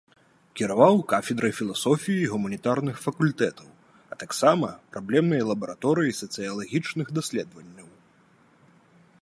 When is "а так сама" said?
4.15-4.69